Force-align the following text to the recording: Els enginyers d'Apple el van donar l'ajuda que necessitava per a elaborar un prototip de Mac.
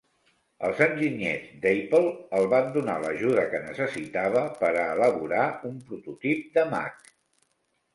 Els 0.69 0.79
enginyers 0.85 1.51
d'Apple 1.65 2.15
el 2.39 2.47
van 2.55 2.73
donar 2.79 2.97
l'ajuda 3.05 3.45
que 3.55 3.63
necessitava 3.69 4.45
per 4.65 4.75
a 4.75 4.91
elaborar 4.99 5.49
un 5.75 5.81
prototip 5.93 6.47
de 6.59 6.71
Mac. 6.77 7.13